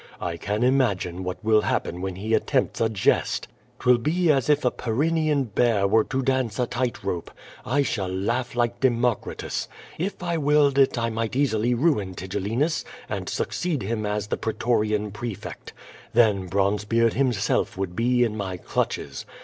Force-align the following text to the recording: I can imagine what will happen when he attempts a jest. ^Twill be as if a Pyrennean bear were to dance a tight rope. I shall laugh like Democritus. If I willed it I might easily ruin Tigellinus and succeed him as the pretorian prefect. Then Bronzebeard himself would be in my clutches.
I 0.19 0.35
can 0.35 0.63
imagine 0.63 1.23
what 1.23 1.43
will 1.43 1.61
happen 1.61 2.01
when 2.01 2.15
he 2.15 2.33
attempts 2.33 2.81
a 2.81 2.89
jest. 2.89 3.47
^Twill 3.79 4.01
be 4.01 4.31
as 4.31 4.49
if 4.49 4.65
a 4.65 4.71
Pyrennean 4.71 5.43
bear 5.43 5.87
were 5.87 6.03
to 6.05 6.23
dance 6.23 6.57
a 6.57 6.65
tight 6.65 7.03
rope. 7.03 7.29
I 7.67 7.83
shall 7.83 8.07
laugh 8.11 8.55
like 8.55 8.79
Democritus. 8.79 9.67
If 9.99 10.23
I 10.23 10.37
willed 10.39 10.79
it 10.79 10.97
I 10.97 11.11
might 11.11 11.35
easily 11.35 11.75
ruin 11.75 12.15
Tigellinus 12.15 12.83
and 13.09 13.29
succeed 13.29 13.83
him 13.83 14.07
as 14.07 14.25
the 14.25 14.37
pretorian 14.39 15.11
prefect. 15.13 15.71
Then 16.13 16.47
Bronzebeard 16.47 17.13
himself 17.13 17.77
would 17.77 17.95
be 17.95 18.23
in 18.23 18.35
my 18.35 18.57
clutches. 18.57 19.27